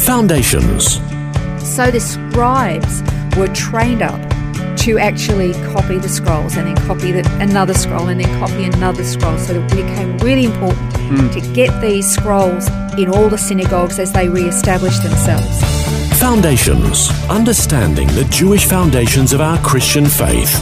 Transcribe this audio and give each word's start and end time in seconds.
Foundations. 0.00 0.94
So 1.62 1.90
the 1.90 2.00
scribes 2.00 3.02
were 3.36 3.48
trained 3.48 4.02
up 4.02 4.20
to 4.78 4.98
actually 4.98 5.52
copy 5.72 5.98
the 5.98 6.08
scrolls 6.08 6.56
and 6.56 6.66
then 6.66 6.86
copy 6.86 7.12
the, 7.12 7.38
another 7.38 7.74
scroll 7.74 8.08
and 8.08 8.18
then 8.18 8.40
copy 8.40 8.64
another 8.64 9.04
scroll. 9.04 9.36
So 9.38 9.54
it 9.54 9.70
became 9.70 10.16
really 10.18 10.44
important 10.44 10.96
hmm. 10.96 11.28
to 11.28 11.40
get 11.52 11.80
these 11.82 12.10
scrolls 12.10 12.68
in 12.98 13.10
all 13.10 13.28
the 13.28 13.38
synagogues 13.38 13.98
as 13.98 14.12
they 14.12 14.28
re 14.28 14.44
established 14.44 15.02
themselves. 15.02 15.60
Foundations. 16.18 17.10
Understanding 17.28 18.08
the 18.08 18.24
Jewish 18.30 18.64
foundations 18.64 19.32
of 19.34 19.40
our 19.40 19.58
Christian 19.58 20.06
faith. 20.06 20.52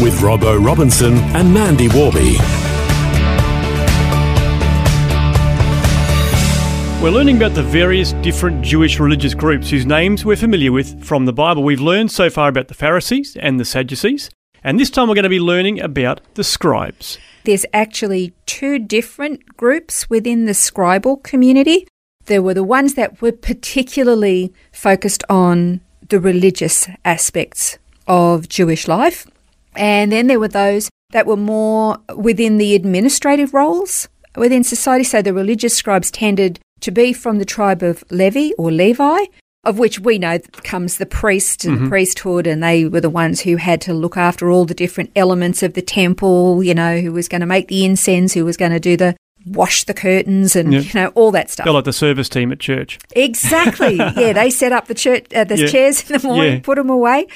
With 0.00 0.18
Robbo 0.20 0.64
Robinson 0.64 1.14
and 1.36 1.52
Mandy 1.54 1.88
Warby. 1.88 2.38
We're 7.02 7.08
learning 7.08 7.38
about 7.38 7.54
the 7.54 7.62
various 7.62 8.12
different 8.20 8.60
Jewish 8.60 9.00
religious 9.00 9.32
groups 9.32 9.70
whose 9.70 9.86
names 9.86 10.22
we're 10.22 10.36
familiar 10.36 10.70
with 10.70 11.02
from 11.02 11.24
the 11.24 11.32
Bible. 11.32 11.62
We've 11.62 11.80
learned 11.80 12.12
so 12.12 12.28
far 12.28 12.50
about 12.50 12.68
the 12.68 12.74
Pharisees 12.74 13.38
and 13.40 13.58
the 13.58 13.64
Sadducees, 13.64 14.28
and 14.62 14.78
this 14.78 14.90
time 14.90 15.08
we're 15.08 15.14
going 15.14 15.22
to 15.22 15.30
be 15.30 15.40
learning 15.40 15.80
about 15.80 16.20
the 16.34 16.44
scribes. 16.44 17.16
There's 17.44 17.64
actually 17.72 18.34
two 18.44 18.78
different 18.78 19.56
groups 19.56 20.10
within 20.10 20.44
the 20.44 20.52
scribal 20.52 21.22
community. 21.22 21.88
There 22.26 22.42
were 22.42 22.52
the 22.52 22.62
ones 22.62 22.92
that 22.94 23.22
were 23.22 23.32
particularly 23.32 24.52
focused 24.70 25.24
on 25.30 25.80
the 26.10 26.20
religious 26.20 26.86
aspects 27.06 27.78
of 28.08 28.46
Jewish 28.50 28.86
life. 28.86 29.26
And 29.74 30.12
then 30.12 30.26
there 30.26 30.38
were 30.38 30.48
those 30.48 30.90
that 31.12 31.26
were 31.26 31.38
more 31.38 31.96
within 32.14 32.58
the 32.58 32.74
administrative 32.74 33.54
roles 33.54 34.06
within 34.36 34.64
society. 34.64 35.04
So 35.04 35.22
the 35.22 35.32
religious 35.32 35.74
scribes 35.74 36.10
tended 36.10 36.60
to 36.80 36.90
be 36.90 37.12
from 37.12 37.38
the 37.38 37.44
tribe 37.44 37.82
of 37.82 38.04
Levi 38.10 38.50
or 38.58 38.70
Levi, 38.70 39.18
of 39.64 39.78
which 39.78 40.00
we 40.00 40.18
know 40.18 40.38
comes 40.64 40.96
the 40.98 41.06
priest 41.06 41.64
and 41.66 41.84
the 41.84 41.88
priesthood, 41.88 42.46
and 42.46 42.62
they 42.62 42.86
were 42.86 43.00
the 43.00 43.10
ones 43.10 43.40
who 43.42 43.56
had 43.56 43.80
to 43.82 43.92
look 43.92 44.16
after 44.16 44.50
all 44.50 44.64
the 44.64 44.74
different 44.74 45.10
elements 45.14 45.62
of 45.62 45.74
the 45.74 45.82
temple, 45.82 46.62
you 46.64 46.74
know, 46.74 46.98
who 47.00 47.12
was 47.12 47.28
going 47.28 47.42
to 47.42 47.46
make 47.46 47.68
the 47.68 47.84
incense, 47.84 48.32
who 48.32 48.44
was 48.44 48.56
going 48.56 48.72
to 48.72 48.80
do 48.80 48.96
the 48.96 49.14
wash 49.46 49.84
the 49.84 49.94
curtains 49.94 50.54
and 50.54 50.72
Yeah. 50.72 50.80
you 50.80 50.90
know 50.94 51.06
all 51.14 51.30
that 51.30 51.50
stuff. 51.50 51.64
They're 51.64 51.72
like 51.72 51.84
the 51.84 51.92
service 51.94 52.28
team 52.28 52.52
at 52.52 52.58
church. 52.60 52.98
Exactly. 53.16 53.94
yeah, 54.16 54.32
they 54.34 54.50
set 54.50 54.72
up 54.72 54.86
the 54.86 54.94
church, 54.94 55.26
uh, 55.34 55.44
the 55.44 55.56
Yeah. 55.58 55.66
chairs 55.66 56.10
in 56.10 56.18
the 56.18 56.26
morning, 56.26 56.52
Yeah. 56.54 56.60
put 56.60 56.76
them 56.76 56.90
away. 56.90 57.26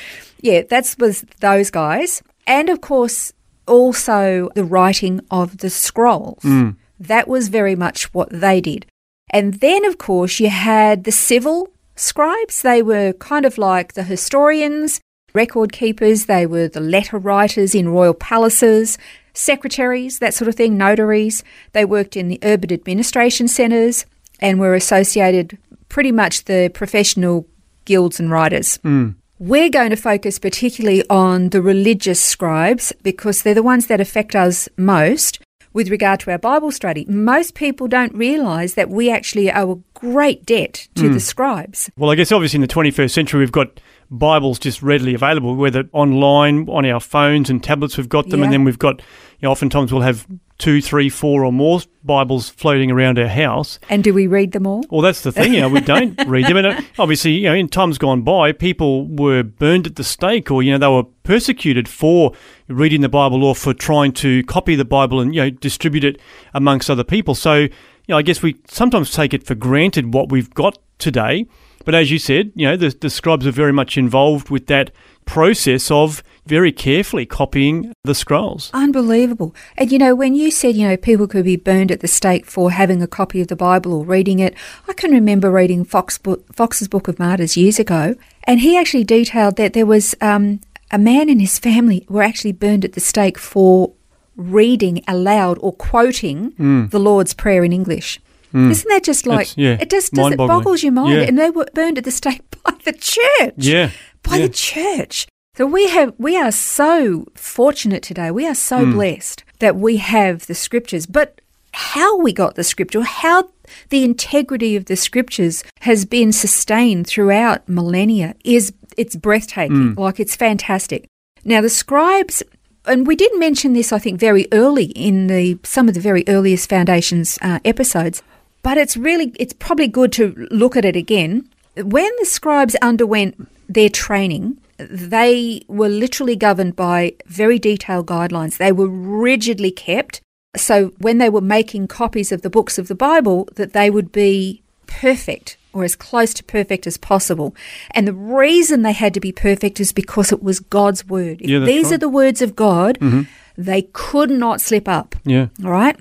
Yeah, 0.40 0.62
that 0.68 0.94
was 0.98 1.24
those 1.40 1.70
guys, 1.70 2.22
and 2.46 2.68
of 2.68 2.80
course 2.82 3.32
also 3.66 4.50
the 4.54 4.64
writing 4.64 5.20
of 5.30 5.58
the 5.58 5.70
scrolls. 5.70 6.42
Mm. 6.42 6.76
That 7.00 7.26
was 7.28 7.48
very 7.48 7.74
much 7.74 8.12
what 8.14 8.28
they 8.30 8.60
did. 8.60 8.86
And 9.30 9.54
then, 9.54 9.84
of 9.84 9.98
course, 9.98 10.40
you 10.40 10.50
had 10.50 11.04
the 11.04 11.12
civil 11.12 11.68
scribes. 11.96 12.62
They 12.62 12.82
were 12.82 13.12
kind 13.14 13.44
of 13.44 13.58
like 13.58 13.94
the 13.94 14.02
historians, 14.02 15.00
record 15.34 15.72
keepers. 15.72 16.26
They 16.26 16.46
were 16.46 16.68
the 16.68 16.80
letter 16.80 17.18
writers 17.18 17.74
in 17.74 17.88
royal 17.88 18.14
palaces, 18.14 18.98
secretaries, 19.32 20.18
that 20.18 20.34
sort 20.34 20.48
of 20.48 20.54
thing, 20.54 20.76
notaries. 20.76 21.42
They 21.72 21.84
worked 21.84 22.16
in 22.16 22.28
the 22.28 22.38
urban 22.42 22.72
administration 22.72 23.48
centres 23.48 24.06
and 24.40 24.60
were 24.60 24.74
associated 24.74 25.58
pretty 25.88 26.12
much 26.12 26.44
the 26.44 26.70
professional 26.74 27.46
guilds 27.84 28.18
and 28.18 28.30
writers. 28.30 28.76
Hmm. 28.78 29.10
We're 29.38 29.68
going 29.68 29.90
to 29.90 29.96
focus 29.96 30.38
particularly 30.38 31.02
on 31.10 31.50
the 31.50 31.60
religious 31.60 32.22
scribes 32.22 32.92
because 33.02 33.42
they're 33.42 33.52
the 33.54 33.62
ones 33.62 33.88
that 33.88 34.00
affect 34.00 34.36
us 34.36 34.68
most 34.76 35.40
with 35.74 35.90
regard 35.90 36.20
to 36.20 36.30
our 36.30 36.38
Bible 36.38 36.72
study. 36.72 37.04
Most 37.06 37.54
people 37.54 37.86
don't 37.86 38.14
realise 38.14 38.74
that 38.74 38.88
we 38.88 39.10
actually 39.10 39.52
owe 39.52 39.72
a 39.72 39.98
great 39.98 40.46
debt 40.46 40.88
to 40.94 41.08
hmm. 41.08 41.12
the 41.12 41.20
scribes. 41.20 41.90
Well, 41.98 42.10
I 42.10 42.14
guess 42.14 42.32
obviously 42.32 42.56
in 42.56 42.62
the 42.62 42.68
21st 42.68 43.10
century 43.10 43.40
we've 43.40 43.52
got 43.52 43.80
Bibles 44.10 44.58
just 44.58 44.82
readily 44.82 45.14
available, 45.14 45.56
whether 45.56 45.84
online, 45.92 46.68
on 46.68 46.86
our 46.86 47.00
phones 47.00 47.50
and 47.50 47.62
tablets, 47.62 47.96
we've 47.96 48.08
got 48.08 48.28
them, 48.30 48.40
Yeah. 48.40 48.44
and 48.44 48.52
then 48.52 48.64
we've 48.64 48.78
got, 48.78 49.00
you 49.00 49.46
know, 49.46 49.50
oftentimes 49.50 49.92
we'll 49.92 50.02
have 50.02 50.26
two, 50.58 50.80
three, 50.80 51.08
four, 51.08 51.44
or 51.44 51.52
more 51.52 51.80
Bibles 52.04 52.48
floating 52.48 52.90
around 52.90 53.18
our 53.18 53.28
house. 53.28 53.78
And 53.88 54.04
do 54.04 54.12
we 54.12 54.26
read 54.26 54.52
them 54.52 54.66
all? 54.66 54.84
Well, 54.90 55.00
that's 55.00 55.22
the 55.22 55.32
thing. 55.32 55.54
You 55.54 55.62
know, 55.62 55.68
we 55.68 55.80
don't 55.80 56.20
read 56.26 56.46
them, 56.46 56.56
and 56.56 56.66
uh, 56.66 56.80
obviously, 56.98 57.32
you 57.32 57.44
know, 57.44 57.54
in 57.54 57.68
times 57.68 57.98
gone 57.98 58.22
by, 58.22 58.52
people 58.52 59.06
were 59.06 59.42
burned 59.42 59.86
at 59.86 59.96
the 59.96 60.04
stake, 60.04 60.50
or 60.50 60.62
you 60.62 60.72
know, 60.72 60.78
they 60.78 60.88
were 60.88 61.08
persecuted 61.22 61.88
for 61.88 62.32
reading 62.68 63.00
the 63.00 63.08
Bible 63.08 63.42
or 63.42 63.54
for 63.54 63.74
trying 63.74 64.12
to 64.12 64.42
copy 64.44 64.74
the 64.74 64.84
Bible 64.84 65.20
and 65.20 65.34
you 65.34 65.42
know 65.42 65.50
distribute 65.50 66.04
it 66.04 66.20
amongst 66.52 66.90
other 66.90 67.04
people. 67.04 67.34
So, 67.34 67.54
you 67.54 67.70
know, 68.08 68.18
I 68.18 68.22
guess 68.22 68.42
we 68.42 68.56
sometimes 68.68 69.10
take 69.10 69.34
it 69.34 69.44
for 69.44 69.54
granted 69.54 70.14
what 70.14 70.30
we've 70.30 70.52
got 70.52 70.78
today. 70.98 71.46
But 71.84 71.94
as 71.94 72.10
you 72.10 72.18
said, 72.18 72.52
you 72.54 72.66
know, 72.66 72.76
the, 72.76 72.88
the 72.88 73.10
scribes 73.10 73.46
are 73.46 73.50
very 73.50 73.72
much 73.72 73.98
involved 73.98 74.48
with 74.48 74.66
that 74.68 74.90
process 75.24 75.90
of 75.90 76.22
very 76.46 76.72
carefully 76.72 77.24
copying 77.24 77.92
the 78.04 78.14
scrolls. 78.14 78.70
Unbelievable. 78.74 79.54
And 79.76 79.90
you 79.90 79.98
know, 79.98 80.14
when 80.14 80.34
you 80.34 80.50
said, 80.50 80.76
you 80.76 80.86
know, 80.86 80.96
people 80.96 81.26
could 81.26 81.44
be 81.44 81.56
burned 81.56 81.90
at 81.90 82.00
the 82.00 82.08
stake 82.08 82.46
for 82.46 82.70
having 82.70 83.02
a 83.02 83.06
copy 83.06 83.40
of 83.40 83.48
the 83.48 83.56
Bible 83.56 83.94
or 83.94 84.04
reading 84.04 84.38
it, 84.38 84.54
I 84.88 84.92
can 84.92 85.10
remember 85.10 85.50
reading 85.50 85.84
Fox 85.84 86.18
book, 86.18 86.52
Fox's 86.54 86.88
Book 86.88 87.08
of 87.08 87.18
Martyrs 87.18 87.56
years 87.56 87.78
ago, 87.78 88.14
and 88.44 88.60
he 88.60 88.76
actually 88.76 89.04
detailed 89.04 89.56
that 89.56 89.72
there 89.72 89.86
was 89.86 90.14
um, 90.20 90.60
a 90.90 90.98
man 90.98 91.28
and 91.28 91.40
his 91.40 91.58
family 91.58 92.04
were 92.08 92.22
actually 92.22 92.52
burned 92.52 92.84
at 92.84 92.92
the 92.92 93.00
stake 93.00 93.38
for 93.38 93.92
reading 94.36 95.02
aloud 95.08 95.58
or 95.60 95.72
quoting 95.72 96.52
the 96.90 96.98
Lord's 96.98 97.34
Prayer 97.34 97.64
in 97.64 97.72
English. 97.72 98.20
Isn't 98.52 98.88
that 98.88 99.02
just 99.02 99.26
like 99.26 99.56
yeah, 99.56 99.76
it 99.80 99.90
just 99.90 100.12
does 100.12 100.32
it 100.32 100.36
boggles 100.36 100.84
your 100.84 100.92
mind? 100.92 101.12
Yeah. 101.16 101.22
And 101.22 101.36
they 101.36 101.50
were 101.50 101.66
burned 101.74 101.98
at 101.98 102.04
the 102.04 102.12
stake 102.12 102.40
by 102.64 102.72
the 102.84 102.92
church 102.92 103.54
Yeah, 103.56 103.90
by 104.28 104.36
yeah. 104.36 104.46
the 104.46 104.52
church. 104.52 105.26
So 105.56 105.66
we 105.66 105.88
have 105.88 106.14
we 106.18 106.36
are 106.36 106.50
so 106.50 107.26
fortunate 107.34 108.02
today. 108.02 108.30
We 108.30 108.46
are 108.46 108.56
so 108.56 108.84
Hmm. 108.84 108.92
blessed 108.92 109.44
that 109.60 109.76
we 109.76 109.98
have 109.98 110.46
the 110.46 110.54
scriptures. 110.54 111.06
But 111.06 111.40
how 111.72 112.18
we 112.18 112.32
got 112.32 112.54
the 112.56 112.64
scripture, 112.64 113.02
how 113.02 113.50
the 113.90 114.04
integrity 114.04 114.74
of 114.76 114.86
the 114.86 114.96
scriptures 114.96 115.62
has 115.80 116.04
been 116.04 116.32
sustained 116.32 117.06
throughout 117.06 117.68
millennia 117.68 118.34
is 118.44 118.72
it's 118.96 119.16
breathtaking. 119.16 119.92
Hmm. 119.92 120.00
Like 120.00 120.18
it's 120.18 120.36
fantastic. 120.36 121.06
Now 121.44 121.60
the 121.60 121.68
scribes 121.68 122.42
and 122.86 123.06
we 123.06 123.16
did 123.16 123.32
mention 123.38 123.72
this 123.72 123.92
I 123.92 123.98
think 123.98 124.18
very 124.18 124.46
early 124.52 124.86
in 124.86 125.28
the 125.28 125.58
some 125.62 125.88
of 125.88 125.94
the 125.94 126.00
very 126.00 126.24
earliest 126.26 126.68
foundations 126.68 127.38
uh, 127.42 127.60
episodes, 127.64 128.22
but 128.62 128.76
it's 128.76 128.96
really 128.96 129.32
it's 129.38 129.52
probably 129.54 129.88
good 129.88 130.10
to 130.12 130.48
look 130.50 130.76
at 130.76 130.84
it 130.84 130.96
again. 130.96 131.48
When 131.76 132.10
the 132.18 132.26
scribes 132.26 132.76
underwent 132.82 133.48
their 133.68 133.88
training, 133.88 134.58
they 134.78 135.62
were 135.68 135.88
literally 135.88 136.36
governed 136.36 136.76
by 136.76 137.14
very 137.26 137.58
detailed 137.58 138.06
guidelines. 138.06 138.56
They 138.56 138.72
were 138.72 138.88
rigidly 138.88 139.70
kept. 139.70 140.20
So 140.56 140.92
when 140.98 141.18
they 141.18 141.30
were 141.30 141.40
making 141.40 141.88
copies 141.88 142.32
of 142.32 142.42
the 142.42 142.50
books 142.50 142.78
of 142.78 142.88
the 142.88 142.94
Bible, 142.94 143.48
that 143.54 143.72
they 143.72 143.90
would 143.90 144.12
be 144.12 144.62
perfect 144.86 145.56
or 145.72 145.82
as 145.84 145.96
close 145.96 146.32
to 146.34 146.44
perfect 146.44 146.86
as 146.86 146.96
possible. 146.96 147.54
And 147.90 148.06
the 148.06 148.12
reason 148.12 148.82
they 148.82 148.92
had 148.92 149.12
to 149.14 149.20
be 149.20 149.32
perfect 149.32 149.80
is 149.80 149.92
because 149.92 150.30
it 150.30 150.42
was 150.42 150.60
God's 150.60 151.06
word. 151.06 151.42
If 151.42 151.50
Yeah, 151.50 151.58
these 151.60 151.86
right. 151.86 151.94
are 151.94 151.98
the 151.98 152.08
words 152.08 152.40
of 152.40 152.54
God, 152.54 152.98
mm-hmm. 153.00 153.22
they 153.56 153.82
could 153.92 154.30
not 154.30 154.60
slip 154.60 154.88
up. 154.88 155.16
yeah. 155.24 155.48
All 155.64 155.72
right. 155.72 155.98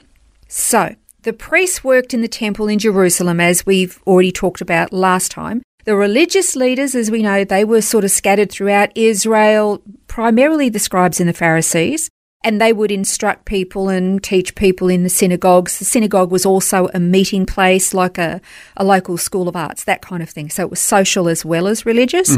So 0.47 0.95
the 1.23 1.33
priests 1.33 1.83
worked 1.83 2.13
in 2.13 2.21
the 2.21 2.27
temple 2.27 2.67
in 2.67 2.77
Jerusalem, 2.77 3.39
as 3.39 3.65
we've 3.65 3.99
already 4.05 4.31
talked 4.31 4.61
about 4.61 4.93
last 4.93 5.31
time. 5.31 5.63
The 5.85 5.95
religious 5.95 6.55
leaders, 6.55 6.95
as 6.95 7.11
we 7.11 7.21
know, 7.21 7.43
they 7.43 7.65
were 7.65 7.81
sort 7.81 8.05
of 8.05 8.11
scattered 8.11 8.49
throughout 8.51 8.91
Israel, 8.95 9.81
primarily 10.07 10.69
the 10.69 10.79
scribes 10.79 11.19
and 11.19 11.27
the 11.27 11.33
Pharisees, 11.33 12.09
and 12.41 12.61
they 12.61 12.71
would 12.71 12.91
instruct 12.91 13.45
people 13.45 13.89
and 13.89 14.23
teach 14.23 14.55
people 14.55 14.87
in 14.87 15.03
the 15.03 15.09
synagogues. 15.09 15.79
The 15.79 15.85
synagogue 15.85 16.31
was 16.31 16.45
also 16.45 16.89
a 16.93 16.99
meeting 16.99 17.45
place, 17.45 17.93
like 17.93 18.17
a, 18.17 18.39
a 18.77 18.83
local 18.85 19.17
school 19.17 19.49
of 19.49 19.55
arts, 19.57 19.83
that 19.83 20.01
kind 20.01 20.23
of 20.23 20.29
thing. 20.29 20.49
So 20.49 20.63
it 20.63 20.69
was 20.69 20.79
social 20.79 21.27
as 21.27 21.43
well 21.43 21.67
as 21.67 21.85
religious. 21.85 22.35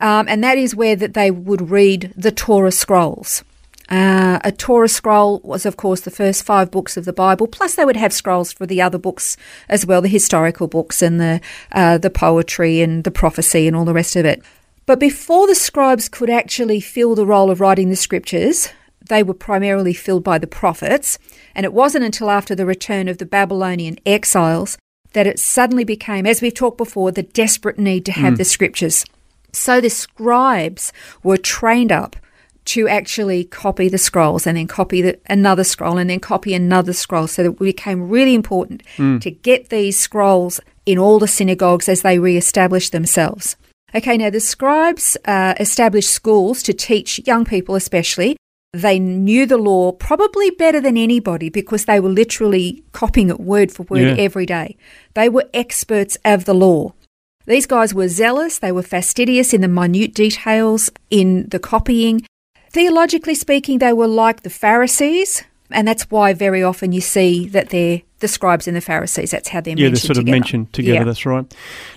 Um, 0.00 0.26
and 0.28 0.42
that 0.44 0.56
is 0.56 0.74
where 0.74 0.96
that 0.96 1.14
they 1.14 1.30
would 1.30 1.70
read 1.70 2.12
the 2.16 2.32
Torah 2.32 2.72
scrolls. 2.72 3.44
Uh, 3.90 4.38
a 4.44 4.52
Torah 4.52 4.88
scroll 4.88 5.40
was, 5.42 5.66
of 5.66 5.76
course, 5.76 6.02
the 6.02 6.12
first 6.12 6.44
five 6.44 6.70
books 6.70 6.96
of 6.96 7.04
the 7.04 7.12
Bible. 7.12 7.48
Plus, 7.48 7.74
they 7.74 7.84
would 7.84 7.96
have 7.96 8.12
scrolls 8.12 8.52
for 8.52 8.64
the 8.64 8.80
other 8.80 8.98
books 8.98 9.36
as 9.68 9.84
well, 9.84 10.00
the 10.00 10.08
historical 10.08 10.68
books 10.68 11.02
and 11.02 11.20
the 11.20 11.40
uh, 11.72 11.98
the 11.98 12.10
poetry 12.10 12.80
and 12.80 13.02
the 13.02 13.10
prophecy 13.10 13.66
and 13.66 13.74
all 13.74 13.84
the 13.84 13.92
rest 13.92 14.14
of 14.14 14.24
it. 14.24 14.42
But 14.86 15.00
before 15.00 15.46
the 15.46 15.54
scribes 15.54 16.08
could 16.08 16.30
actually 16.30 16.80
fill 16.80 17.14
the 17.14 17.26
role 17.26 17.50
of 17.50 17.60
writing 17.60 17.90
the 17.90 17.96
scriptures, 17.96 18.68
they 19.08 19.22
were 19.22 19.34
primarily 19.34 19.92
filled 19.92 20.24
by 20.24 20.38
the 20.38 20.46
prophets. 20.46 21.18
And 21.54 21.64
it 21.64 21.72
wasn't 21.72 22.04
until 22.04 22.30
after 22.30 22.54
the 22.54 22.66
return 22.66 23.08
of 23.08 23.18
the 23.18 23.26
Babylonian 23.26 23.98
exiles 24.06 24.78
that 25.12 25.26
it 25.26 25.40
suddenly 25.40 25.84
became, 25.84 26.26
as 26.26 26.40
we've 26.40 26.54
talked 26.54 26.78
before, 26.78 27.10
the 27.10 27.24
desperate 27.24 27.78
need 27.78 28.06
to 28.06 28.12
have 28.12 28.38
the 28.38 28.44
scriptures. 28.44 29.04
So 29.52 29.80
the 29.80 29.90
scribes 29.90 30.92
were 31.24 31.36
trained 31.36 31.90
up 31.90 32.14
to 32.66 32.88
actually 32.88 33.44
copy 33.44 33.88
the 33.88 33.98
scrolls 33.98 34.46
and 34.46 34.56
then 34.56 34.66
copy 34.66 35.02
the, 35.02 35.18
another 35.28 35.64
scroll 35.64 35.98
and 35.98 36.10
then 36.10 36.20
copy 36.20 36.54
another 36.54 36.92
scroll. 36.92 37.26
So 37.26 37.42
that 37.42 37.50
it 37.52 37.58
became 37.58 38.08
really 38.08 38.34
important 38.34 38.82
to 38.98 39.30
get 39.30 39.70
these 39.70 39.98
scrolls 39.98 40.60
in 40.86 40.98
all 40.98 41.18
the 41.18 41.28
synagogues 41.28 41.88
as 41.88 42.02
they 42.02 42.18
re-established 42.18 42.92
themselves. 42.92 43.56
Okay, 43.94 44.16
now 44.16 44.30
the 44.30 44.40
scribes 44.40 45.16
uh, 45.24 45.54
established 45.58 46.10
schools 46.10 46.62
to 46.62 46.72
teach 46.72 47.20
young 47.26 47.44
people, 47.44 47.74
especially. 47.74 48.36
They 48.72 49.00
knew 49.00 49.46
the 49.46 49.56
law 49.58 49.90
probably 49.90 50.50
better 50.50 50.80
than 50.80 50.96
anybody 50.96 51.48
because 51.48 51.86
they 51.86 51.98
were 51.98 52.08
literally 52.08 52.84
copying 52.92 53.28
it 53.30 53.40
word 53.40 53.72
for 53.72 53.82
word 53.84 54.00
Yeah. 54.02 54.14
every 54.16 54.46
day. 54.46 54.76
They 55.14 55.28
were 55.28 55.46
experts 55.52 56.16
of 56.24 56.44
the 56.44 56.54
law. 56.54 56.94
These 57.46 57.66
guys 57.66 57.92
were 57.92 58.06
zealous, 58.06 58.60
they 58.60 58.70
were 58.70 58.82
fastidious 58.84 59.52
in 59.52 59.60
the 59.62 59.66
minute 59.66 60.14
details, 60.14 60.88
in 61.10 61.48
the 61.48 61.58
copying. 61.58 62.24
Theologically 62.70 63.34
speaking, 63.34 63.78
they 63.78 63.92
were 63.92 64.06
like 64.06 64.42
the 64.42 64.50
Pharisees, 64.50 65.42
and 65.70 65.88
that's 65.88 66.10
why 66.10 66.32
very 66.32 66.62
often 66.62 66.92
you 66.92 67.00
see 67.00 67.48
that 67.48 67.70
they're 67.70 68.02
the 68.20 68.28
scribes 68.28 68.68
and 68.68 68.76
the 68.76 68.80
Pharisees. 68.80 69.32
That's 69.32 69.48
how 69.48 69.60
they're 69.60 69.76
yeah, 69.76 69.88
they're 69.88 69.96
sort 69.96 70.18
of 70.18 70.24
mentioned 70.24 70.72
together. 70.72 70.98
Yeah. 70.98 71.04
That's 71.04 71.26
right. 71.26 71.52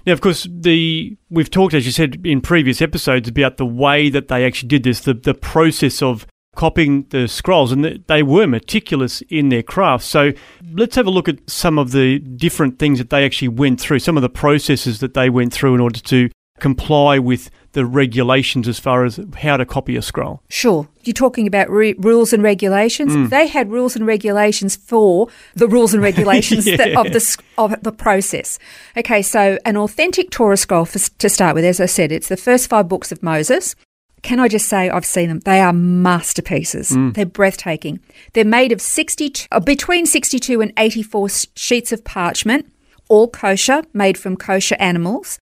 Now, 0.05 0.13
of 0.13 0.21
course, 0.21 0.47
the 0.49 1.15
we've 1.29 1.51
talked, 1.51 1.75
as 1.75 1.85
you 1.85 1.91
said 1.91 2.25
in 2.25 2.41
previous 2.41 2.81
episodes, 2.81 3.29
about 3.29 3.57
the 3.57 3.65
way 3.65 4.09
that 4.09 4.29
they 4.29 4.45
actually 4.45 4.69
did 4.69 4.83
this, 4.83 5.01
the 5.01 5.13
the 5.13 5.35
process 5.35 6.01
of 6.01 6.25
copying 6.55 7.05
the 7.09 7.27
scrolls, 7.27 7.71
and 7.71 7.83
th- 7.83 8.01
they 8.07 8.23
were 8.23 8.47
meticulous 8.47 9.21
in 9.29 9.49
their 9.49 9.63
craft. 9.63 10.05
So, 10.05 10.31
let's 10.71 10.95
have 10.95 11.05
a 11.05 11.11
look 11.11 11.29
at 11.29 11.47
some 11.47 11.77
of 11.77 11.91
the 11.91 12.17
different 12.19 12.79
things 12.79 12.97
that 12.97 13.11
they 13.11 13.25
actually 13.25 13.49
went 13.49 13.79
through, 13.79 13.99
some 13.99 14.17
of 14.17 14.23
the 14.23 14.29
processes 14.29 14.99
that 15.01 15.13
they 15.13 15.29
went 15.29 15.53
through 15.53 15.75
in 15.75 15.81
order 15.81 15.99
to 15.99 16.29
comply 16.63 17.19
with 17.19 17.51
the 17.73 17.85
regulations 17.85 18.69
as 18.69 18.79
far 18.79 19.03
as 19.03 19.19
how 19.35 19.57
to 19.57 19.65
copy 19.65 19.97
a 19.97 20.01
scroll. 20.01 20.41
Sure. 20.49 20.87
You're 21.03 21.13
talking 21.13 21.45
about 21.45 21.69
re- 21.69 21.95
rules 21.97 22.31
and 22.31 22.41
regulations. 22.41 23.11
Mm. 23.11 23.29
They 23.29 23.47
had 23.47 23.69
rules 23.69 23.97
and 23.97 24.07
regulations 24.07 24.77
for 24.77 25.27
the 25.55 25.67
rules 25.67 25.93
and 25.93 26.01
regulations 26.11 26.63
that, 26.63 26.95
of 26.95 27.11
the 27.11 27.43
of 27.57 27.83
the 27.83 27.91
process. 27.91 28.59
Okay, 28.95 29.21
so 29.21 29.59
an 29.65 29.75
authentic 29.75 30.31
Torah 30.31 30.55
scroll 30.55 30.85
for, 30.85 30.99
to 30.99 31.27
start 31.27 31.53
with, 31.53 31.65
as 31.65 31.81
I 31.81 31.85
said, 31.85 32.13
it's 32.13 32.29
the 32.29 32.37
first 32.37 32.69
five 32.69 32.87
books 32.87 33.11
of 33.11 33.21
Moses. 33.21 33.75
Can 34.21 34.39
I 34.39 34.47
just 34.47 34.69
say 34.69 34.89
I've 34.89 35.05
seen 35.05 35.27
them? 35.27 35.41
They 35.41 35.59
are 35.59 35.73
masterpieces. 35.73 36.91
Mm. 36.91 37.13
They're 37.13 37.25
breathtaking. 37.25 37.99
They're 38.31 38.45
made 38.45 38.71
of 38.71 38.79
62, 38.79 39.49
uh, 39.51 39.59
between 39.59 40.05
62 40.05 40.61
and 40.61 40.71
84 40.77 41.27
sheets 41.55 41.91
of 41.91 42.05
parchment, 42.05 42.71
all 43.09 43.27
kosher, 43.27 43.83
made 43.91 44.17
from 44.17 44.37
kosher 44.37 44.77
animals. 44.79 45.39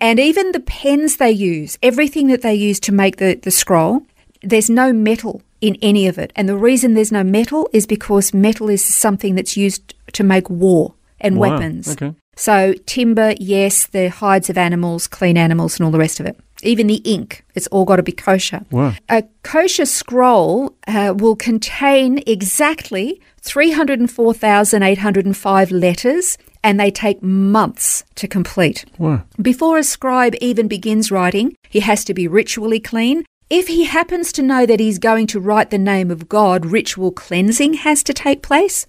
And 0.00 0.18
even 0.18 0.52
the 0.52 0.60
pens 0.60 1.16
they 1.18 1.30
use, 1.30 1.78
everything 1.82 2.26
that 2.28 2.42
they 2.42 2.54
use 2.54 2.80
to 2.80 2.92
make 2.92 3.16
the, 3.18 3.34
the 3.36 3.50
scroll, 3.50 4.02
there's 4.42 4.68
no 4.68 4.92
metal 4.92 5.40
in 5.60 5.76
any 5.80 6.06
of 6.08 6.18
it. 6.18 6.32
And 6.36 6.48
the 6.48 6.56
reason 6.56 6.94
there's 6.94 7.12
no 7.12 7.24
metal 7.24 7.68
is 7.72 7.86
because 7.86 8.34
metal 8.34 8.68
is 8.68 8.84
something 8.84 9.34
that's 9.34 9.56
used 9.56 9.94
to 10.12 10.22
make 10.24 10.50
war 10.50 10.94
and 11.20 11.38
Wow, 11.38 11.52
weapons. 11.52 11.88
okay. 11.88 12.12
So 12.36 12.74
timber, 12.86 13.34
yes, 13.38 13.86
the 13.86 14.08
hides 14.10 14.50
of 14.50 14.58
animals, 14.58 15.06
clean 15.06 15.36
animals, 15.38 15.78
and 15.78 15.84
all 15.84 15.92
the 15.92 15.98
rest 15.98 16.18
of 16.18 16.26
it. 16.26 16.36
Even 16.62 16.88
the 16.88 17.00
ink, 17.04 17.44
it's 17.54 17.68
all 17.68 17.84
got 17.84 17.96
to 17.96 18.02
be 18.02 18.10
kosher. 18.12 18.62
Wow. 18.72 18.94
A 19.08 19.22
kosher 19.44 19.86
scroll 19.86 20.74
uh, 20.88 21.14
will 21.16 21.36
contain 21.36 22.20
exactly 22.26 23.20
304,805 23.42 25.70
letters, 25.70 26.36
and 26.64 26.80
they 26.80 26.90
take 26.90 27.22
months 27.22 28.02
to 28.16 28.26
complete. 28.26 28.86
Wow. 28.98 29.22
Before 29.40 29.76
a 29.78 29.84
scribe 29.84 30.34
even 30.40 30.66
begins 30.66 31.12
writing, 31.12 31.54
he 31.68 31.80
has 31.80 32.04
to 32.06 32.14
be 32.14 32.26
ritually 32.26 32.80
clean. 32.80 33.24
If 33.50 33.68
he 33.68 33.84
happens 33.84 34.32
to 34.32 34.42
know 34.42 34.64
that 34.64 34.80
he's 34.80 34.98
going 34.98 35.26
to 35.28 35.38
write 35.38 35.70
the 35.70 35.78
name 35.78 36.10
of 36.10 36.28
God, 36.28 36.64
ritual 36.64 37.12
cleansing 37.12 37.74
has 37.74 38.02
to 38.04 38.14
take 38.14 38.42
place. 38.42 38.86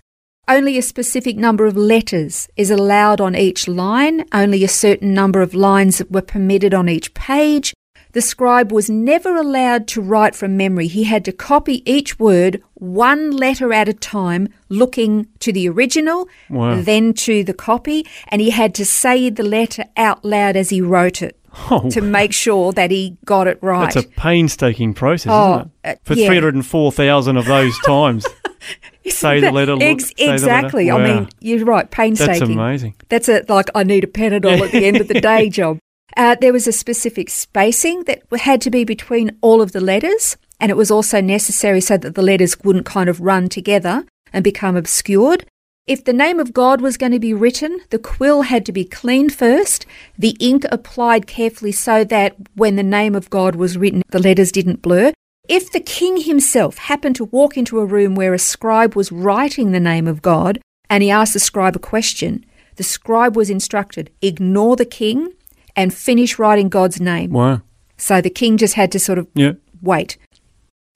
Only 0.48 0.78
a 0.78 0.82
specific 0.82 1.36
number 1.36 1.66
of 1.66 1.76
letters 1.76 2.48
is 2.56 2.72
allowed 2.72 3.20
on 3.20 3.36
each 3.36 3.68
line, 3.68 4.26
only 4.32 4.64
a 4.64 4.70
certain 4.70 5.14
number 5.14 5.42
of 5.42 5.54
lines 5.54 6.02
were 6.10 6.22
permitted 6.22 6.74
on 6.74 6.88
each 6.88 7.14
page. 7.14 7.74
The 8.16 8.22
scribe 8.22 8.72
was 8.72 8.90
never 8.90 9.36
allowed 9.36 9.88
to 9.90 10.02
write 10.02 10.36
from 10.36 10.56
memory. 10.56 10.88
He 10.88 11.04
had 11.04 11.26
to 11.26 11.34
copy 11.34 11.84
each 11.86 12.18
word 12.18 12.64
one 12.76 13.32
letter 13.32 13.74
at 13.74 13.90
a 13.90 13.94
time, 13.94 14.48
looking 14.70 15.28
to 15.40 15.52
the 15.52 15.68
original, 15.68 16.28
Wow. 16.50 16.80
then 16.82 17.14
to 17.28 17.44
the 17.44 17.54
copy, 17.54 18.06
and 18.30 18.42
he 18.42 18.52
had 18.52 18.74
to 18.76 18.86
say 18.86 19.30
the 19.30 19.44
letter 19.44 19.84
out 19.98 20.24
loud 20.24 20.56
as 20.56 20.70
he 20.70 20.80
wrote 20.82 21.22
it 21.22 21.38
Oh, 21.70 21.90
to 21.90 22.02
make 22.02 22.34
sure 22.34 22.72
that 22.74 22.90
he 22.92 23.18
got 23.26 23.48
it 23.48 23.60
right. 23.62 23.94
That's 23.94 24.06
a 24.06 24.10
painstaking 24.10 24.94
process, 24.94 25.32
Oh, 25.34 25.54
isn't 25.56 25.72
it? 25.84 25.90
uh, 25.90 25.96
For 26.06 26.14
yeah. 26.16 26.28
304,000 26.28 27.38
of 27.38 27.46
those 27.46 27.78
times. 27.86 28.26
say 29.08 29.40
the 29.42 29.52
letter, 29.52 29.74
look, 29.74 29.84
Ex- 29.84 30.06
say 30.08 30.14
the 30.18 30.26
letter. 30.28 30.36
exactly. 30.36 30.90
I 30.92 31.04
mean, 31.04 31.30
you're 31.42 31.66
right. 31.66 31.90
Painstaking. 31.92 32.40
That's 32.40 32.50
amazing. 32.50 32.96
That's 33.10 33.30
a 33.30 33.44
like 33.50 33.70
I 33.76 33.84
need 33.84 34.04
a 34.04 34.08
Panadol 34.08 34.60
at 34.62 34.72
the 34.72 34.86
end 34.86 34.98
of 35.02 35.08
the 35.08 35.20
day 35.32 35.50
job. 35.50 35.80
Uh, 36.18 36.36
there 36.40 36.54
was 36.54 36.66
a 36.66 36.72
specific 36.72 37.30
spacing 37.30 38.04
that 38.06 38.24
had 38.40 38.62
to 38.62 38.72
be 38.72 38.86
between 38.86 39.38
all 39.42 39.62
of 39.62 39.74
the 39.74 39.82
letters, 39.82 40.38
and 40.60 40.72
it 40.72 40.78
was 40.78 40.90
also 40.90 41.20
necessary 41.20 41.82
so 41.82 41.98
that 41.98 42.16
the 42.16 42.22
letters 42.22 42.58
wouldn't 42.64 42.86
kind 42.86 43.10
of 43.10 43.20
run 43.20 43.50
together 43.50 44.06
and 44.32 44.44
become 44.44 44.78
obscured. 44.78 45.46
If 45.88 46.04
the 46.04 46.14
name 46.14 46.40
of 46.40 46.54
God 46.54 46.82
was 46.82 46.98
going 46.98 47.12
to 47.12 47.20
be 47.20 47.34
written, 47.34 47.80
the 47.90 48.00
quill 48.00 48.44
had 48.44 48.66
to 48.66 48.72
be 48.72 48.86
cleaned 48.86 49.36
first, 49.36 49.86
the 50.18 50.36
ink 50.40 50.66
applied 50.72 51.28
carefully 51.28 51.74
so 51.74 52.04
that 52.06 52.36
when 52.56 52.76
the 52.76 52.82
name 52.82 53.14
of 53.14 53.30
God 53.30 53.56
was 53.56 53.78
written, 53.78 54.02
the 54.10 54.20
letters 54.20 54.52
didn't 54.52 54.82
blur. 54.82 55.14
If 55.48 55.72
the 55.72 55.80
king 55.80 56.22
himself 56.22 56.78
happened 56.78 57.18
to 57.18 57.26
walk 57.26 57.56
into 57.56 57.80
a 57.80 57.86
room 57.86 58.16
where 58.16 58.34
a 58.34 58.40
scribe 58.40 58.96
was 58.96 59.12
writing 59.12 59.72
the 59.72 59.80
name 59.80 60.08
of 60.08 60.24
God 60.24 60.60
and 60.90 61.04
he 61.04 61.12
asked 61.12 61.34
the 61.34 61.40
scribe 61.40 61.76
a 61.76 61.80
question, 61.80 62.46
the 62.78 62.84
scribe 62.84 63.36
was 63.36 63.52
instructed 63.52 64.10
ignore 64.24 64.76
the 64.76 64.86
king 64.86 65.35
and 65.76 65.94
finish 65.94 66.38
writing 66.40 66.70
God's 66.70 67.00
name. 67.02 67.32
Wow. 67.32 67.62
So 67.98 68.22
the 68.22 68.30
king 68.30 68.58
just 68.58 68.74
had 68.76 68.92
to 68.94 69.00
sort 69.00 69.18
of 69.20 69.28
Yeah. 69.34 69.54
wait. 69.82 70.18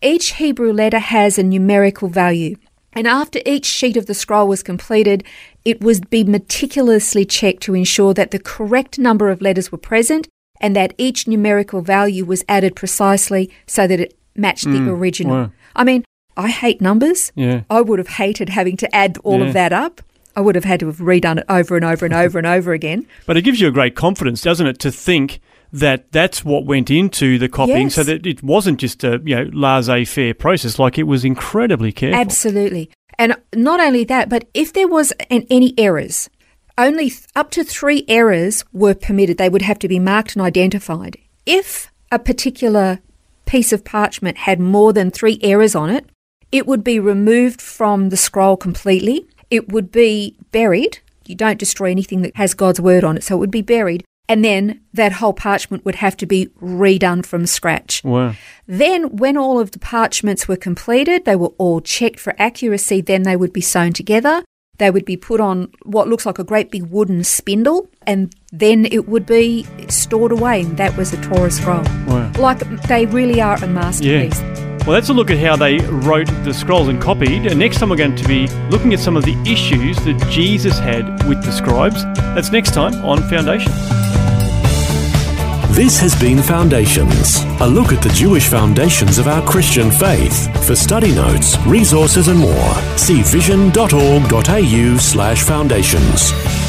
Each 0.02 0.34
Hebrew 0.34 0.72
letter 0.74 1.00
has 1.00 1.38
a 1.38 1.44
numerical 1.44 2.08
value. 2.10 2.56
And 2.94 3.06
after 3.08 3.40
each 3.46 3.66
sheet 3.66 3.98
of 3.98 4.08
the 4.08 4.14
scroll 4.14 4.48
was 4.48 4.64
completed, 4.64 5.24
it 5.64 5.82
would 5.82 6.10
be 6.10 6.24
meticulously 6.24 7.24
checked 7.26 7.62
to 7.64 7.76
ensure 7.76 8.14
that 8.14 8.32
the 8.32 8.40
correct 8.40 8.98
number 8.98 9.30
of 9.30 9.42
letters 9.42 9.72
were 9.72 9.78
present 9.78 10.28
and 10.60 10.76
that 10.76 10.94
each 10.98 11.28
numerical 11.28 11.82
value 11.82 12.26
was 12.26 12.44
added 12.50 12.76
precisely 12.76 13.50
so 13.68 13.86
that 13.88 14.00
it 14.00 14.18
matched 14.36 14.66
the 14.66 14.80
mm, 14.80 14.88
original. 14.88 15.36
wow. 15.36 15.52
I 15.76 15.84
mean, 15.84 16.04
I 16.36 16.50
hate 16.50 16.82
numbers. 16.82 17.32
Yeah. 17.36 17.62
I 17.70 17.82
would 17.82 18.00
have 18.00 18.08
hated 18.08 18.50
having 18.50 18.78
to 18.78 18.96
add 18.96 19.18
all 19.24 19.40
Yeah. 19.40 19.46
of 19.48 19.54
that 19.54 19.72
up. 19.74 20.02
I 20.36 20.42
would 20.42 20.56
have 20.56 20.64
had 20.64 20.80
to 20.82 20.88
have 20.88 20.98
redone 20.98 21.40
it 21.40 21.46
over 21.50 21.76
and 21.76 21.86
over 21.86 22.06
and 22.06 22.14
over 22.14 22.38
and 22.38 22.48
over 22.48 22.74
again. 22.74 23.06
But 23.26 23.38
it 23.38 23.42
gives 23.42 23.60
you 23.62 23.68
a 23.68 23.72
great 23.72 23.96
confidence, 23.96 24.42
doesn't 24.42 24.66
it, 24.66 24.80
to 24.80 24.92
think 24.92 25.40
that 25.72 26.12
that's 26.12 26.44
what 26.44 26.66
went 26.66 26.90
into 26.90 27.38
the 27.38 27.48
copying 27.48 27.90
so 27.90 28.04
that 28.04 28.26
it 28.26 28.42
wasn't 28.42 28.80
just 28.80 29.04
a, 29.04 29.22
you 29.24 29.36
know, 29.36 29.50
laissez-faire 29.54 30.34
process. 30.34 30.80
Like 30.80 30.98
it 30.98 31.04
was 31.04 31.24
incredibly 31.24 31.92
careful. 31.92 32.20
Absolutely. 32.20 32.90
And 33.20 33.36
not 33.54 33.80
only 33.80 34.04
that, 34.06 34.30
but 34.30 34.48
if 34.54 34.74
there 34.74 34.88
was 34.88 35.12
an, 35.30 35.46
any 35.50 35.74
errors, 35.78 36.30
only 36.80 37.10
th- 37.10 37.28
up 37.36 37.52
to 37.52 37.64
three 37.64 38.06
errors 38.08 38.64
were 38.72 38.96
permitted. 38.96 39.38
They 39.38 39.50
would 39.50 39.62
have 39.62 39.80
to 39.80 39.88
be 39.88 40.00
marked 40.00 40.36
and 40.36 40.42
identified. 40.42 41.18
If 41.46 41.92
a 42.12 42.18
particular 42.18 43.00
piece 43.46 43.74
of 43.74 43.84
parchment 43.84 44.38
had 44.38 44.60
more 44.60 44.94
than 44.94 45.12
three 45.12 45.40
errors 45.44 45.76
on 45.76 45.90
it, 45.90 46.06
it 46.52 46.66
would 46.66 46.84
be 46.84 47.00
removed 47.00 47.62
from 47.62 48.10
the 48.10 48.18
scroll 48.18 48.58
completely. 48.58 49.28
It 49.50 49.72
would 49.72 49.92
be 49.92 50.36
buried. 50.52 51.00
You 51.26 51.36
don't 51.36 51.60
destroy 51.60 51.92
anything 51.92 52.22
that 52.24 52.36
has 52.36 52.54
God's 52.54 52.82
word 52.82 53.04
on 53.04 53.18
it, 53.18 53.24
so 53.24 53.36
it 53.36 53.40
would 53.40 53.52
be 53.52 53.62
buried. 53.62 54.04
And 54.28 54.46
then 54.46 54.82
that 54.94 55.14
whole 55.14 55.34
parchment 55.34 55.84
would 55.86 55.96
have 55.96 56.16
to 56.18 56.28
be 56.28 56.48
redone 56.62 57.26
from 57.26 57.48
scratch. 57.48 58.04
Wow. 58.04 58.36
Then, 58.68 59.18
when 59.18 59.38
all 59.38 59.60
of 59.60 59.72
the 59.72 59.80
parchments 59.80 60.48
were 60.48 60.56
completed, 60.56 61.26
they 61.26 61.36
were 61.36 61.52
all 61.58 61.82
checked 61.82 62.20
for 62.20 62.36
accuracy. 62.38 63.02
Then 63.02 63.24
they 63.24 63.36
would 63.36 63.52
be 63.52 63.62
sewn 63.62 63.92
together. 63.92 64.44
They 64.78 64.92
would 64.92 65.04
be 65.04 65.18
put 65.18 65.42
on 65.42 65.72
what 65.84 66.08
looks 66.08 66.26
like 66.26 66.40
a 66.40 66.44
great 66.44 66.72
big 66.72 66.84
wooden 66.84 67.24
spindle, 67.24 67.90
and 68.06 68.34
then 68.52 68.86
it 68.86 69.10
would 69.10 69.26
be 69.26 69.66
stored 69.90 70.32
away. 70.32 70.62
And 70.62 70.78
that 70.78 70.96
was 70.96 71.12
a 71.12 71.22
Torah 71.22 71.52
scroll. 71.52 71.84
Wow. 72.08 72.32
Like 72.38 72.60
they 72.84 73.08
really 73.08 73.42
are 73.42 73.58
a 73.64 73.68
masterpiece. 73.68 74.40
Yeah. 74.40 74.59
Well, 74.86 74.96
that's 74.96 75.10
a 75.10 75.14
look 75.14 75.30
at 75.30 75.38
how 75.38 75.56
they 75.56 75.78
wrote 75.78 76.28
the 76.44 76.54
scrolls 76.54 76.88
and 76.88 77.02
copied. 77.02 77.46
And 77.46 77.60
next 77.60 77.80
time 77.80 77.90
we're 77.90 77.96
going 77.96 78.16
to 78.16 78.28
be 78.28 78.48
looking 78.70 78.94
at 78.94 79.00
some 79.00 79.16
of 79.16 79.24
the 79.24 79.36
issues 79.46 79.98
that 80.06 80.18
Jesus 80.30 80.80
had 80.80 81.24
with 81.28 81.44
the 81.44 81.52
scribes. 81.52 82.04
That's 82.16 82.52
next 82.52 82.74
time 82.74 82.94
on 83.06 83.22
Foundations. 83.30 83.76
This 85.76 86.00
has 86.00 86.20
been 86.20 86.42
Foundations, 86.42 87.44
a 87.62 87.68
look 87.68 87.94
at 87.94 88.02
the 88.02 88.10
Jewish 88.10 88.48
foundations 88.48 89.18
of 89.18 89.28
our 89.28 89.42
Christian 89.48 89.92
faith. 89.92 90.66
For 90.66 90.76
study 90.76 91.14
notes, 91.14 91.58
resources, 91.66 92.28
and 92.28 92.40
more, 92.40 92.74
see 92.98 93.22
vision.org.au 93.22 94.98
slash 94.98 95.44
foundations. 95.44 96.69